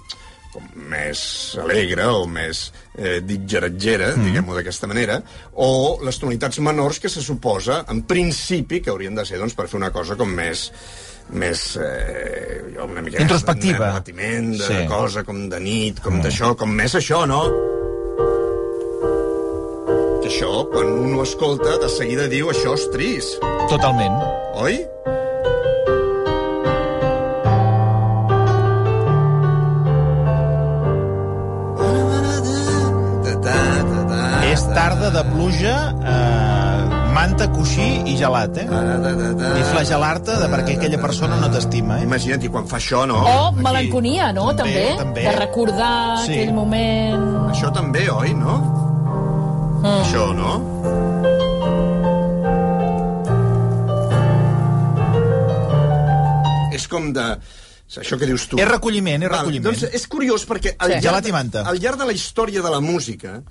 [0.53, 1.23] com més
[1.61, 4.27] alegre o més eh, ditgeratgera, mm.
[4.27, 5.19] diguem-ho d'aquesta manera,
[5.53, 9.67] o les tonalitats menors que se suposa, en principi, que haurien de ser doncs, per
[9.71, 10.69] fer una cosa com més
[11.33, 14.01] més eh, una mica Introspectiva.
[14.03, 14.73] de de Sí.
[14.73, 14.87] sí.
[14.87, 16.21] cosa com de nit, com mm.
[16.21, 17.43] d'això, com més això, no?
[20.21, 23.39] Que això, quan un ho escolta, de seguida diu això és trist,
[23.69, 24.19] Totalment.
[24.55, 24.83] oi?
[35.03, 38.63] Tarda de pluja, eh, manta, coixí i gelat, eh?
[38.63, 42.05] I flagelar-te de perquè aquella persona no t'estima, eh?
[42.07, 43.17] Imagina't, i quan fa això, no?
[43.19, 44.45] O melanconia, no?
[44.55, 45.03] També, També.
[45.03, 45.25] també.
[45.27, 46.31] De recordar Sí.
[46.37, 47.51] aquell moment...
[47.51, 48.55] Això també, oi, no?
[49.83, 49.99] Mm.
[50.05, 50.55] Això, no?
[56.73, 57.27] És com de...
[57.93, 58.57] Això que dius tu.
[58.57, 59.67] És recolliment, és Val, recolliment.
[59.67, 61.03] Doncs és curiós perquè al, Sí.
[61.05, 61.61] llarg, manta.
[61.69, 63.43] al llarg de la història de la música,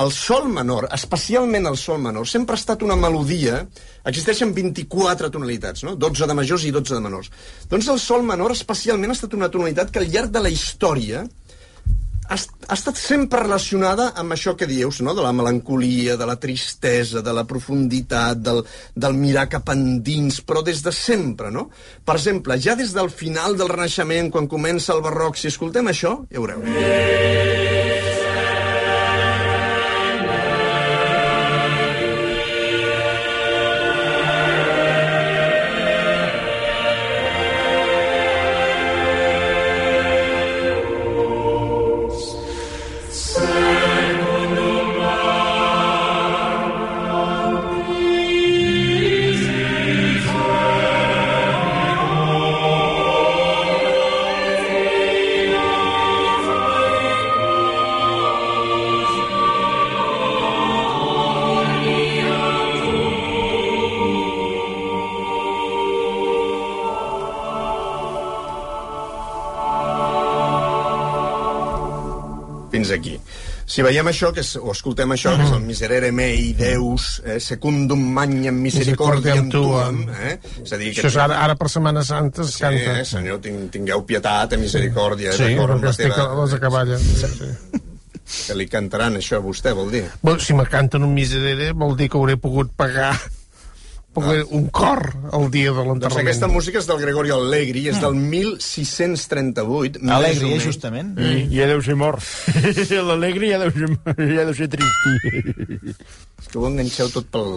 [0.00, 3.66] el sol menor, especialment el sol menor, sempre ha estat una melodia...
[4.08, 5.92] Existeixen 24 tonalitats, no?
[5.94, 7.28] 12 de majors i 12 de menors.
[7.70, 11.20] Doncs el sol menor especialment ha estat una tonalitat que al llarg de la història
[11.22, 15.14] ha, est- ha estat sempre relacionada amb això que dius, no?
[15.14, 18.64] de la melancolia, de la tristesa, de la profunditat, del,
[18.96, 21.68] del mirar cap endins, però des de sempre, no?
[22.02, 26.16] Per exemple, ja des del final del Renaixement, quan comença el barroc, si escoltem això,
[26.32, 26.64] ja veureu.
[26.66, 27.71] Fins
[73.72, 77.38] Si veiem això, que és, o escoltem això, que és el miserere mei deus, eh,
[77.40, 80.34] secundum magnam misericordiam tuam, eh?
[80.60, 81.00] És a dir, que...
[81.00, 82.98] Això és ara, ara per Setmana Santa es Sí, canta.
[83.00, 86.42] eh, senyor, ting, tingueu pietat, eh, misericòrdia, Sí, d'acord amb perquè estic a teva...
[86.42, 87.00] les acaballes.
[87.22, 87.80] Sí, sí.
[88.46, 90.04] Que li cantaran això a vostè, vol dir?
[90.22, 93.14] Bueno, si me canten un miserere vol dir que hauré pogut pagar
[94.14, 96.26] poder, un cor el dia de Doncs l'enterrament.
[96.26, 100.00] aquesta música és del Gregorio Allegri, és del 1638.
[100.00, 101.14] més o Alegri, eh, justament.
[101.18, 102.24] I ja deu ser mort.
[103.10, 103.90] L'alegre ja, deu ser,
[104.32, 106.02] ja deu ser trist.
[106.40, 107.48] És que ho enganxeu tot pel...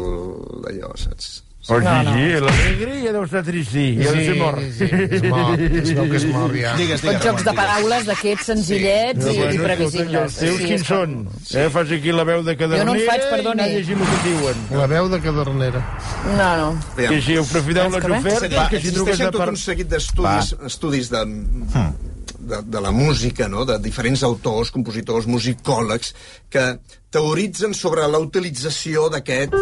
[0.72, 1.45] allò, saps?
[1.68, 3.86] Oh, sí, sí, l'alegre ja deu estar trist, sí.
[3.98, 4.60] Ja deu ser mort.
[4.62, 5.62] Sí, sí, és mort.
[5.66, 6.74] Es veu que és mort, ja.
[6.78, 10.14] Digues, digues, jocs de paraules d'aquests senzillets i, i previsibles.
[10.14, 11.16] i els teus Sí, quins són?
[11.58, 13.58] Eh, fas aquí la veu de cadernera Jo no faig, perdoni.
[13.58, 14.62] i anar llegint el que diuen.
[14.78, 15.82] La veu de cadernera.
[16.38, 16.70] No, no.
[17.00, 18.02] Que si aprofiteu bé?
[18.06, 19.56] xofer, Va, que si truques existeixen tot part...
[19.56, 21.24] un seguit d'estudis estudis de,
[22.46, 23.66] de, de la música, no?
[23.66, 26.14] de diferents autors, compositors, musicòlegs,
[26.54, 26.68] que
[27.10, 29.58] teoritzen sobre la utilització d'aquest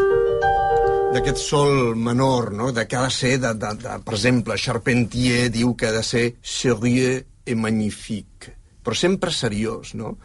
[1.13, 2.71] d'aquest sol menor, no?
[2.73, 6.02] de que ha de ser, de, de, de, per exemple, Charpentier diu que ha de
[6.06, 10.17] ser sérieux et magnifique, però sempre seriós, no?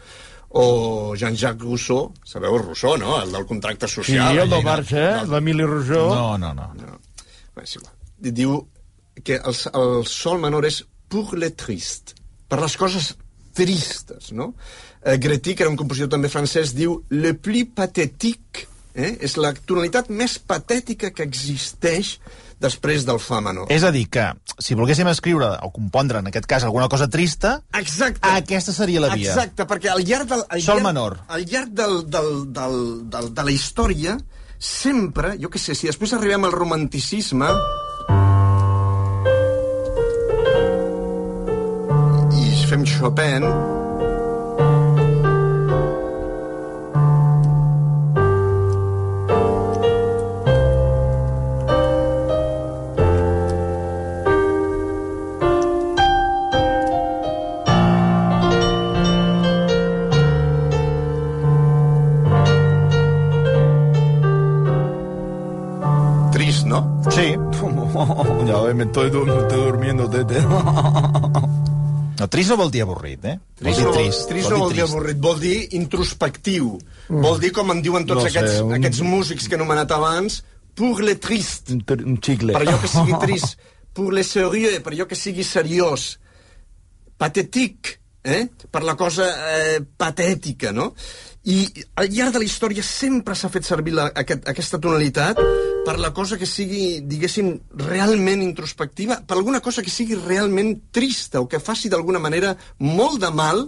[0.49, 3.19] O Jean-Jacques Rousseau, sabeu Rousseau, no?
[3.21, 4.31] El del contracte Sí, social.
[4.33, 5.25] el la del Barça, eh?
[5.29, 6.09] l'Emili Rousseau.
[6.09, 6.71] No, no, no.
[6.73, 6.97] no.
[7.55, 7.93] Bé, sí, va.
[8.17, 8.55] Diu
[9.23, 12.15] que el, el sol menor és pour le triste,
[12.49, 13.11] per les coses
[13.53, 14.53] tristes, no?
[15.03, 18.65] Eh, que era un compositor també francès, diu le plus pathétique,
[18.99, 19.15] eh?
[19.25, 22.17] és la tonalitat més patètica que existeix
[22.59, 23.69] després del fa menor.
[23.71, 24.25] És a dir, que
[24.59, 28.19] si volguéssim escriure o compondre, en aquest cas, alguna cosa trista, Exacte.
[28.27, 29.31] aquesta seria la via.
[29.31, 30.43] Exacte, perquè al llarg del...
[30.49, 31.17] Al Sol llarg, menor.
[31.31, 32.77] Al llarg del, del, del,
[33.09, 34.19] del, de la història,
[34.59, 37.53] sempre, jo què sé, si després arribem al romanticisme...
[42.35, 43.78] I fem Chopin...
[68.47, 70.39] ya ves, me estoy, me estoy durmiendo, tete.
[72.19, 73.37] No, trist no vol dir avorrit, eh?
[73.55, 74.25] Trist, vol no, dir trist.
[74.27, 76.73] trist no vol dir avorrit, vol dir introspectiu.
[77.07, 77.21] Mm.
[77.23, 79.91] Vol dir, com en diuen tots No sé, aquests, un- aquests músics que he anomenat
[79.95, 80.41] abans,
[80.75, 81.71] pour le trist.
[81.75, 82.53] Un, un chicle.
[82.55, 83.55] per allò que sigui trist,
[83.95, 86.09] pour le sérieux, per allò que sigui seriós,
[87.19, 88.49] patètic, eh?
[88.69, 90.93] per la cosa eh, patètica, no?
[91.49, 91.63] I
[91.95, 95.39] al llarg de la història sempre s'ha fet servir la, aquest, aquesta tonalitat
[95.89, 97.47] per la cosa que sigui, diguéssim,
[97.81, 103.17] realment introspectiva, per alguna cosa que sigui realment trista o que faci d'alguna manera molt
[103.23, 103.63] de mal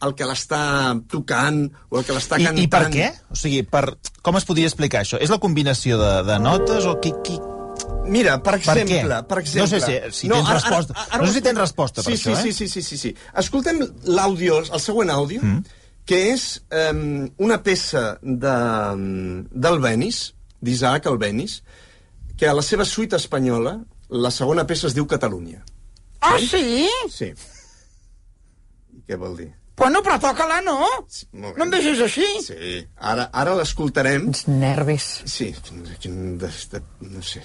[0.00, 2.62] al que l'està tocant o el que l'està I, cantant.
[2.64, 3.10] I per què?
[3.28, 3.82] O sigui, per...
[4.24, 5.20] com es podria explicar això?
[5.20, 7.12] És la combinació de, de notes o qui...
[7.26, 7.36] qui...
[8.08, 9.66] Mira, per Per exemple, per exemple...
[9.66, 10.96] No sé si- si tens resposta.
[11.18, 12.54] No sé si tens resposta per sí, això, sí, eh?
[12.56, 13.12] Sí, sí, sí, sí, sí.
[13.42, 15.82] Escoltem l'àudio, el següent àudio, mm.
[16.08, 18.56] que és um, una peça de,
[19.66, 20.22] del Benis,
[20.62, 21.60] d'Isaac Albéniz,
[22.36, 23.78] que a la seva suite espanyola,
[24.10, 25.62] la segona peça es diu Catalunya.
[26.20, 26.88] Ah, sí?
[27.12, 27.32] Sí.
[28.96, 29.50] I què vol dir?
[29.76, 30.78] Bueno, però toca-la, no?
[31.36, 31.52] Bé.
[31.52, 32.24] No em deixis així.
[32.46, 34.24] Sí, ara, ara l'escoltarem.
[34.32, 35.08] Uns nervis.
[35.28, 35.50] Sí,
[36.00, 37.42] quin de, de, no sé.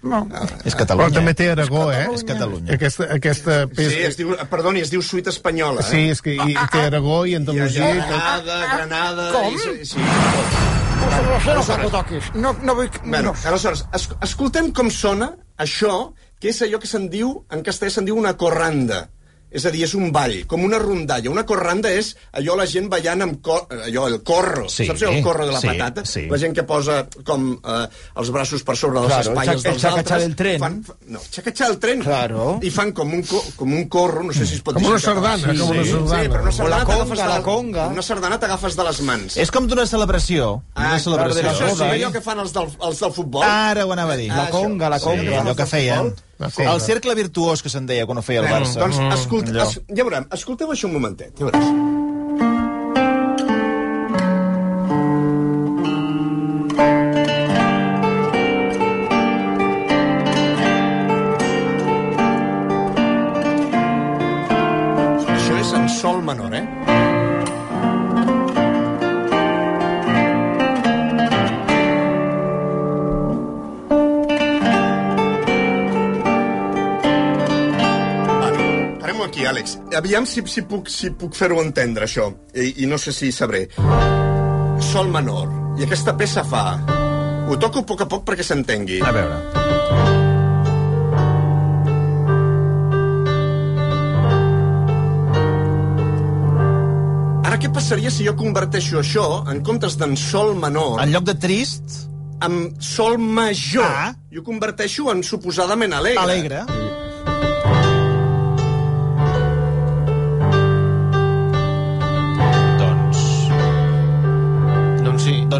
[0.00, 0.22] No.
[0.64, 1.12] És Però Catalunya.
[1.18, 2.06] també té Aragó, eh?
[2.16, 2.72] És Catalunya.
[2.78, 3.98] Aquesta, aquesta Sí, peça...
[4.08, 6.14] es diu, perdoni, es diu suite espanyola, Sí, eh?
[6.14, 7.90] és que i, i té Aragó i Andalusia...
[7.92, 7.98] i.
[8.08, 9.26] Granada, Granada...
[9.36, 9.52] Com?
[9.52, 10.79] I, sí, Pues
[11.40, 12.32] sé, no que toquis.
[12.34, 12.90] No, no vull...
[13.04, 13.48] Bueno, no.
[13.48, 18.08] aleshores, es, escoltem com sona això, que és allò que se'n diu, en castellà se'n
[18.08, 19.06] diu una corranda.
[19.50, 21.30] És a dir, és un ball, com una rondalla.
[21.30, 24.68] Una corranda és allò la gent ballant amb cor, allò, el corro.
[24.70, 26.04] Sí, Saps el corro de la sí, patata?
[26.06, 26.26] sí.
[26.30, 27.86] La gent que posa com eh,
[28.16, 30.22] els braços per sobre de les Claro, el espatlles el dels xacatxar altres.
[30.28, 30.60] del tren.
[30.60, 32.02] Fan, fa- no, xacatxar el tren.
[32.06, 32.58] Claro.
[32.62, 34.90] I fan com un, co, com un corro, no sé si es pot Com dir
[34.92, 36.30] una sardana, com una Sí, sardana.
[36.30, 37.86] però una O sardana la t'agafes conga, de la conga.
[37.88, 39.36] Una sardana t'agafes de les mans.
[39.36, 40.62] És com d'una celebració.
[40.74, 41.42] Ah, Una celebració.
[41.42, 41.92] la Això sí, eh?
[41.98, 43.42] allò que fan els del, els del futbol.
[43.42, 44.30] Ara ho anava a dir.
[44.30, 45.40] Ah, La conga, la Sí, conga.
[45.42, 46.06] allò que feien.
[46.06, 46.72] La conga.
[46.72, 48.80] El cercle virtuós que se'n deia quan ho feia el Barça.
[48.80, 49.68] Doncs escolta, Allò.
[49.68, 52.08] es, ja veurem, escolteu això un momentet, ja veuràs.
[79.60, 79.76] Àlex.
[79.96, 82.30] Aviam si, si puc, si puc fer-ho entendre, això.
[82.54, 83.68] I, I no sé si sabré.
[84.90, 85.76] Sol menor.
[85.78, 86.80] I aquesta peça fa...
[87.50, 89.00] Ho toco a poc a poc perquè s'entengui.
[89.02, 89.38] A veure.
[97.48, 101.34] Ara, què passaria si jo converteixo això, en comptes d'en sol menor, En lloc de
[101.42, 102.06] trist,
[102.40, 103.88] amb sol major?
[103.88, 104.12] Ah.
[104.30, 106.22] Jo converteixo en suposadament alegre.
[106.22, 106.79] alegre.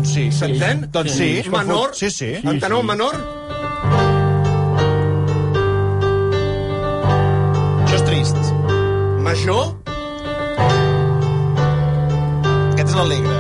[0.01, 0.23] Doncs sí.
[0.25, 0.39] Doncs sí.
[0.39, 0.89] S'entén?
[0.93, 1.43] Doncs sí.
[1.53, 1.91] Menor?
[1.95, 2.31] Sí, sí.
[2.41, 3.17] Enteneu menor?
[7.85, 8.39] Això és trist.
[9.27, 9.75] Major?
[12.73, 13.37] Aquest és l'alegre.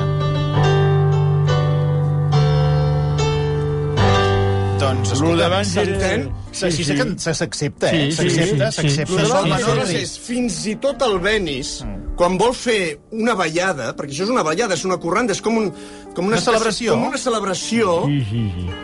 [4.80, 6.28] Doncs, escolta, s'entén?
[6.50, 7.08] Així sí, que
[7.40, 8.10] s'accepta, eh?
[8.10, 8.94] Sí, sí, S'accepta, sí, sí.
[9.00, 9.42] s'accepta.
[9.48, 10.22] Menor és trist.
[10.28, 11.78] fins i tot el Benis,
[12.20, 15.56] quan vol fer una ballada, perquè això és una ballada, és una corranda, és com,
[15.56, 15.70] un,
[16.12, 16.92] com una, Una celebració.
[16.92, 17.94] Com una celebració,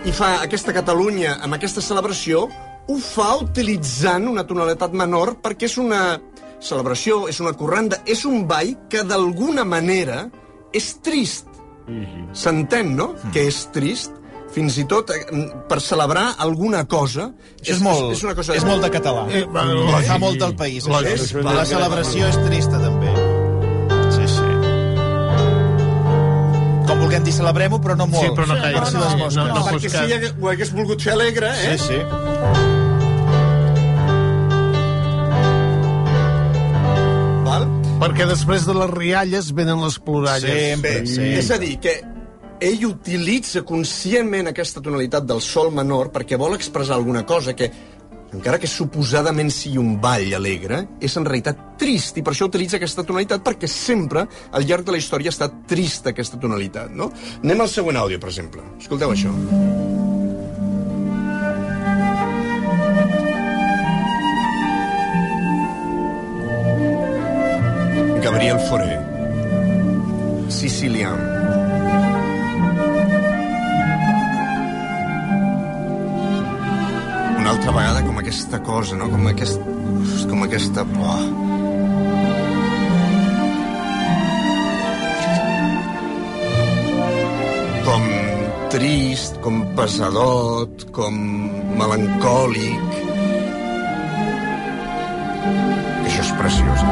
[0.09, 2.47] i fa aquesta Catalunya amb aquesta celebració,
[2.87, 6.01] ho fa utilitzant una tonalitat menor perquè és una
[6.65, 10.31] celebració, és una corranda, és un ball que d'alguna manera
[10.73, 11.51] és trist.
[12.33, 14.17] S'entén, no?, que és trist
[14.57, 15.21] fins i tot eh,
[15.69, 17.29] per celebrar alguna cosa.
[17.61, 19.27] Això és molt, és, una cosa és molt de català.
[19.29, 19.67] Eh, va,
[20.07, 20.87] Fa molt del país.
[20.89, 21.43] Això.
[21.45, 22.81] La celebració és trista,
[27.07, 28.27] vulguem dir, celebrem-ho, però no molt.
[28.27, 28.83] Sí, però no caiguis.
[28.83, 29.37] Per si les mosques.
[29.39, 31.79] No, no, perquè fos si hagués- ho hagués volgut fer alegre, eh?
[31.79, 33.07] Sí, sí.
[37.47, 37.67] Val?
[38.03, 40.51] Perquè després de les rialles venen les ploralles.
[40.51, 41.29] Sempre, Bé, sí.
[41.39, 41.95] És a dir, que
[42.67, 47.71] ell utilitza conscientment aquesta tonalitat del sol menor perquè vol expressar alguna cosa que,
[48.35, 52.81] encara que suposadament sigui un ball alegre, és en realitat trist, i per això utilitza
[52.81, 57.11] aquesta tonalitat, perquè sempre, al llarg de la història, ha estat trista aquesta tonalitat, no?
[57.45, 58.65] Anem al següent àudio, per exemple.
[58.81, 59.33] Escolteu això.
[68.27, 68.99] Gabriel Fauré.
[70.51, 71.36] Sicilian.
[77.67, 79.09] Altra vegada com aquesta cosa, no?
[79.11, 79.61] Com, aquest,
[80.31, 80.85] com aquesta...
[80.85, 81.47] Oh.
[87.87, 88.07] Com
[88.71, 91.19] trist, com pesadot, com
[91.81, 93.03] melancòlic.
[96.05, 96.87] Això és preciós.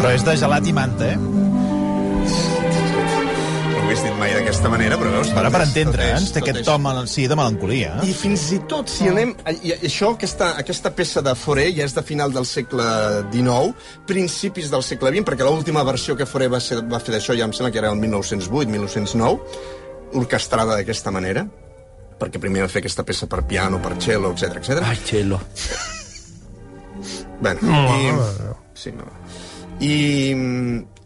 [0.00, 1.61] Però és de gelat i manta, eh?
[4.02, 5.28] No ho hagués dit mai d'aquesta manera, però veus...
[5.30, 7.92] Per és- entendre'ns, té aquest tot és- to mel- sí, de melancolia.
[8.02, 9.34] I fins i tot, si anem...
[9.62, 12.82] I això, aquesta, aquesta peça de Foré ja és de final del segle
[13.32, 13.74] XIX,
[14.08, 17.46] principis del segle XX, perquè l'última versió que Foré va, ser, va fer d'això ja
[17.46, 19.38] em sembla que era el 1908-1909,
[20.18, 21.46] orquestrada d'aquesta manera,
[22.18, 24.82] perquè primer va fer aquesta peça per piano, per cello, etc etc.
[24.86, 25.38] Ai, cello.
[27.40, 28.06] Bueno, No, i...
[28.12, 28.56] no, no.
[28.74, 29.06] Sí, no.
[29.82, 29.94] I...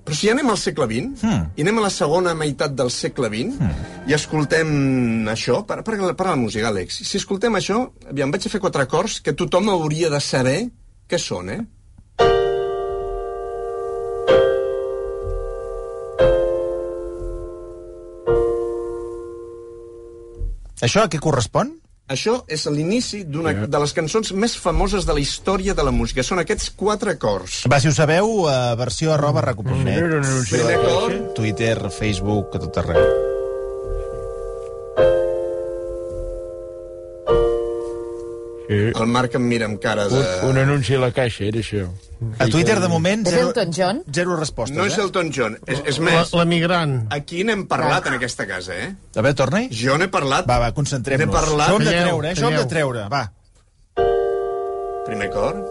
[0.07, 1.47] mm, Però si anem al segle XX, Hmm.
[1.57, 3.59] i anem a la segona meitat del segle XX,
[4.07, 8.49] i escoltem això, per, per, per la música, Àlex, si escoltem això, aviam, vaig a
[8.51, 10.71] fer quatre acords que tothom hauria de saber
[11.09, 11.61] què són, eh?
[20.87, 21.73] Això a què correspon?
[22.07, 26.23] Això és l'inici d'una de les cançons més famoses de la història de la música.
[26.23, 27.64] Són aquests quatre acords.
[27.71, 30.21] Va, si ho sabeu, uh, versió arroba recu.net.
[30.53, 33.36] Primer acord, Twitter, Facebook, a tot arreu.
[38.66, 38.79] Sí.
[38.98, 40.18] el Marc em mira amb cara de...
[40.42, 41.85] Un, un anunci a la caixa, era això.
[42.42, 44.00] A Twitter, de moment, És zero, Elton John?
[44.11, 45.02] zero respostes, No és eh?
[45.05, 46.96] Elton John, és, és més, la migrant.
[47.14, 48.88] aquí n'hem parlat en aquesta casa, eh?
[49.14, 49.68] A veure, torna-hi.
[49.70, 50.48] Jo n'he parlat...
[50.50, 51.26] Va, va, concentrem-nos.
[51.29, 51.68] N'he parlat...
[51.68, 52.35] Això hem de treure, eh?
[52.35, 53.24] Això hem de treure, va.
[55.07, 55.62] Primer cor.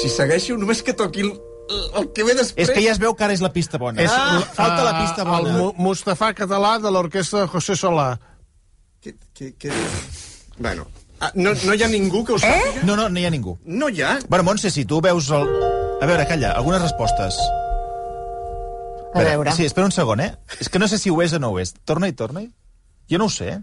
[0.00, 1.32] Si segueixo, només que toqui el,
[1.70, 2.68] el que ve després...
[2.68, 4.02] És que ja es veu que ara és la pista bona.
[4.02, 5.52] És, ah, falta la ah, pista El bona.
[5.58, 8.08] Mu- Mustafà català de l'orquestra de José Solà.
[9.00, 9.70] Que, que, que...
[10.58, 10.86] Bueno,
[11.20, 12.82] ah, no, no hi ha ningú que ho sàpiga?
[12.84, 13.56] No, no, no hi ha ningú.
[13.64, 14.18] No hi ha?
[14.28, 15.48] Bueno, Montse, si tu veus el...
[16.00, 17.36] A veure, calla, algunes respostes.
[19.14, 19.52] A veure.
[19.52, 20.30] Sí, espera un segon, eh?
[20.60, 21.74] És que no sé si ho és o no ho és.
[21.84, 22.46] Torna-hi, torna-hi.
[23.10, 23.60] Jo no ho sé, eh?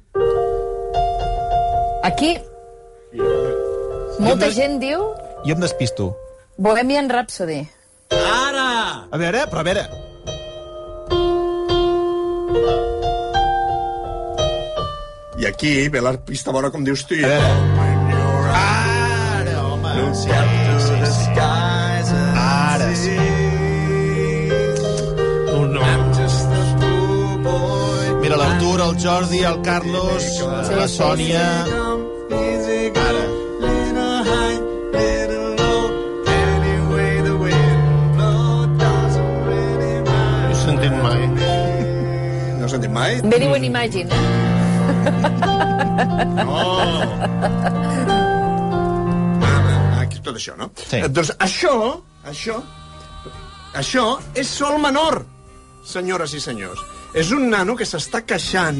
[2.04, 2.38] Aquí,
[4.20, 5.02] molta Jo em- gent diu
[5.46, 6.12] Jo em despisto.
[6.58, 7.62] Bohemian Rhapsody.
[8.12, 9.86] A veure, però a veure...
[15.38, 17.16] I aquí ve la pista bona, com dius tu.
[17.22, 17.48] A veure...
[18.58, 20.30] Ara, home, sí,
[20.88, 21.30] sí, sí.
[22.44, 23.18] Ara sí.
[25.74, 25.84] No.
[28.22, 30.32] Mira, l'Artur, el Jordi, el Carlos,
[30.74, 31.77] la Sònia...
[43.18, 43.32] he sentit mai?
[43.32, 44.10] Bé diuen Imagine.
[49.44, 50.70] Ah, Aquí, tot això, no?
[50.78, 51.02] Sí.
[51.02, 51.74] Eh, doncs això,
[52.28, 52.60] això,
[53.78, 54.06] això
[54.38, 55.22] és sol menor,
[55.86, 56.80] senyores i senyors.
[57.18, 58.80] És un nano que s'està queixant,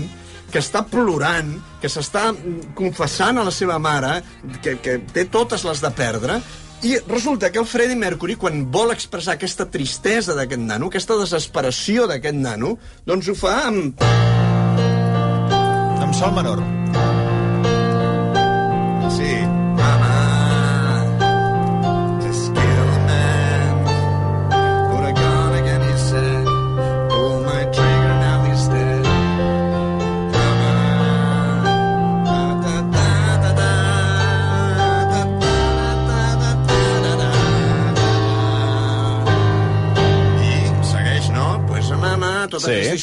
[0.52, 1.50] que està plorant,
[1.82, 4.22] que s'està mm, confessant a la seva mare,
[4.64, 6.40] que, que té totes les de perdre,
[6.84, 12.06] i resulta que el Freddie Mercury, quan vol expressar aquesta tristesa d'aquest nano, aquesta desesperació
[12.10, 12.76] d'aquest nano,
[13.08, 14.04] doncs ho fa amb...
[15.98, 16.87] Amb sol menor.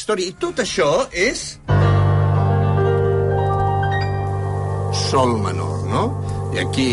[0.05, 0.29] Història.
[0.29, 1.59] I tot això és
[5.09, 6.07] sol menor, no?
[6.55, 6.89] I aquí...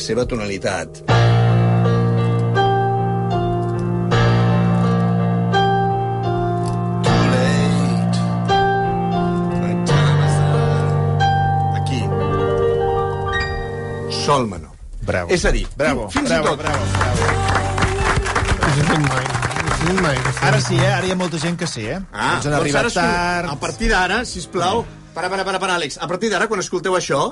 [0.00, 1.04] Seva tonalitat.
[14.30, 14.70] Sol menor.
[15.02, 15.32] Bravo.
[15.34, 16.58] És a dir, Bravo, fins bravo, i tot...
[16.62, 17.18] bravo, bravo.
[20.00, 20.16] Mai.
[20.46, 20.86] Ara sí, eh?
[20.92, 21.96] Ara hi ha molta gent que sí, eh?
[22.12, 23.48] Ah, Ens han arribat ara escol- tard.
[23.50, 24.84] A partir d'ara, sisplau...
[25.16, 25.98] Para, para, para, para, Àlex.
[25.98, 27.24] A partir d'ara, quan escolteu això...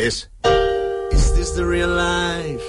[0.00, 0.22] És...
[1.12, 2.64] Is this the real life?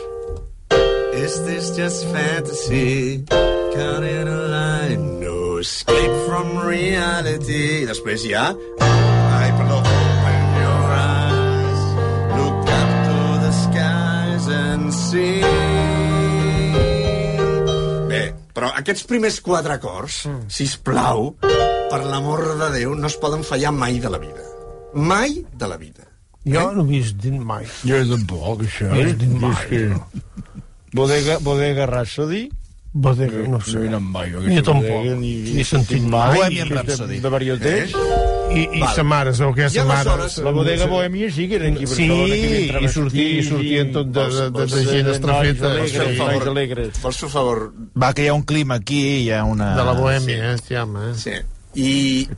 [1.15, 3.23] Is this just fantasy?
[3.29, 7.85] Caught in a line, no escape from reality.
[7.87, 8.49] Després hi ha...
[15.11, 15.41] see.
[18.11, 18.21] Bé,
[18.55, 20.47] però aquests primers quatre acords, mm.
[20.51, 21.33] sisplau,
[21.91, 24.47] per l'amor de Déu, no es poden fallar mai de la vida.
[24.95, 26.07] Mai de la vida.
[26.47, 27.67] Jo no he vist dit mai.
[27.85, 28.89] Jo tampoc, això.
[28.89, 29.55] No he vist dit mai.
[29.69, 29.83] Que...
[30.95, 32.47] Bodega, bodega Rhapsody?
[32.91, 33.77] Bodega, no sé.
[33.77, 34.31] No he anat mai.
[34.33, 35.11] Jo tampoc.
[35.21, 36.35] Ni, Ni sentit mai.
[36.39, 37.21] Bohemian De, Rhapsody.
[37.23, 37.95] de varieters.
[38.51, 40.27] I, i sa mare, sabeu què és I sa mare?
[40.43, 41.87] La bodega Bohèmia sí que eren aquí.
[41.87, 45.71] Sí, i sortia, i sortien tot de, de, de, de gent estrafeta.
[45.77, 47.03] Nois alegres, Sí.
[47.05, 47.61] Vols fer un favor?
[48.03, 49.71] Va, que hi ha un clima aquí, hi ha una...
[49.77, 51.07] De la bohèmia, eh, home.
[51.11, 51.15] Eh?
[51.15, 51.37] Sí.
[51.81, 51.91] I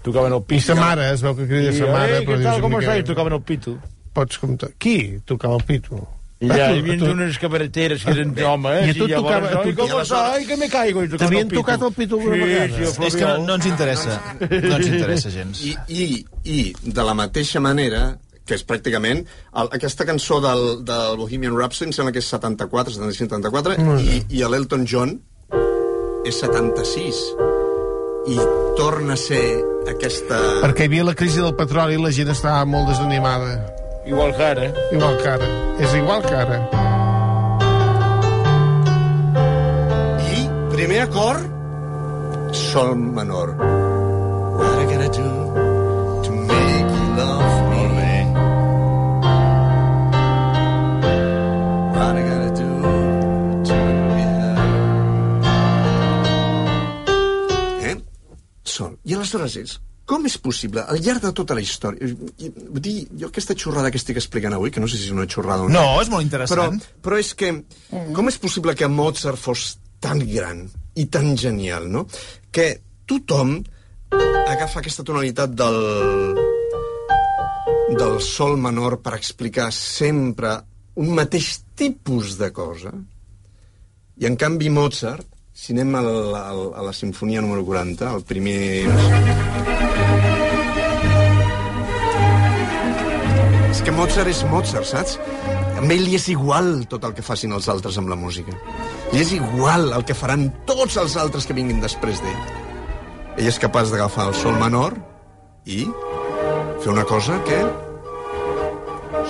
[0.06, 0.68] Tocaven el I pito.
[0.68, 3.06] sa mare, es veu que crida I, sa mare, eh, però tal, com estàs?
[3.10, 3.78] Tocaven el pito.
[4.14, 4.70] Pots comptar.
[4.78, 5.98] Qui tocava el pito?
[6.44, 8.88] I ja hi havia tu- unes cabareteres que eren home, eh?
[8.88, 10.18] I a tu llavors, tocava- com i?
[10.20, 11.04] Ai, que me caigo.
[11.04, 11.62] I tocava T'havien el pito.
[11.62, 12.92] tocat el pito alguna sí, vegada?
[12.92, 14.20] Sí, És que no, no ens interessa.
[14.70, 15.64] No ens interessa gens.
[15.64, 18.04] I, i, i de la mateixa manera
[18.46, 22.92] que és pràcticament el, aquesta cançó del, del Bohemian Rhapsody em sembla que és 74,
[22.98, 25.14] 75, 74 i, i l'Elton John
[26.28, 27.22] és 76
[28.34, 28.36] i
[28.76, 29.40] torna a ser
[29.92, 30.38] aquesta...
[30.64, 33.56] Perquè hi havia la crisi del petroli i la gent estava molt desanimada.
[34.06, 34.74] Igual que ara.
[34.92, 35.48] Igual que ara.
[35.80, 36.60] És igual que ara.
[40.34, 41.54] I primer acord
[42.54, 43.56] sol menor
[44.58, 45.30] What I gotta do
[46.24, 48.16] to make you love me Molt bé
[51.96, 52.70] What I gotta do
[53.70, 53.76] to
[54.20, 54.70] yeah.
[57.90, 57.98] Eh?
[58.64, 58.92] Sol.
[59.06, 62.10] I aleshores és com és possible, al llarg de tota la història...
[62.12, 65.28] Vull dir, jo aquesta xorrada que estic explicant avui, que no sé si és una
[65.32, 65.80] xorrada o no...
[65.80, 66.82] No, és molt Però, interessant.
[67.06, 67.54] però és que,
[68.16, 70.66] com és possible que Mozart fos tan gran
[71.00, 72.04] i tan genial, no?
[72.52, 72.68] Que
[73.08, 73.56] tothom
[74.12, 75.80] agafa aquesta tonalitat del,
[77.96, 80.58] del sol menor per explicar sempre
[81.00, 82.92] un mateix tipus de cosa,
[84.20, 89.93] i en canvi Mozart, si anem a la, a la sinfonia número 40, el primer...
[93.98, 95.18] Mozart és Mozart, saps?
[95.78, 98.56] A ell li és igual tot el que facin els altres amb la música.
[99.14, 102.44] Li és igual el que faran tots els altres que vinguin després d'ell.
[103.38, 104.98] Ell és capaç d'agafar el sol menor
[105.66, 105.86] i
[106.84, 107.62] fer una cosa que...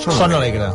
[0.03, 0.71] Sona alegre.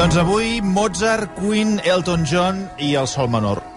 [0.00, 3.69] Doncs avui Mozart, Queen, Elton John i el Sol Menor.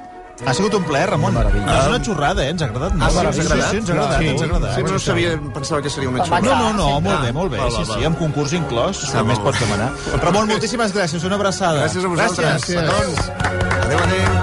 [0.45, 1.33] Ha sigut un plaer, Ramon.
[1.35, 1.75] Meravella.
[1.79, 2.49] És una xorrada, eh?
[2.49, 3.03] Ens ha agradat molt.
[3.05, 3.69] Ah, sí, agradat?
[3.69, 4.75] Sí, ens ha agradat, Sí, ens ha agradat.
[4.75, 6.57] Sí, no sabia, pensava que seria una No, xorrada.
[6.59, 7.59] no, no, molt bé, molt bé.
[7.77, 9.91] Sí, sí, amb concurs inclòs, Ah, només molt pots demanar.
[10.23, 11.85] Ramon, moltíssimes gràcies, una abraçada.
[11.85, 12.67] Gràcies a vosaltres.
[12.67, 13.29] Gràcies.
[13.83, 14.42] Adéu, adéu.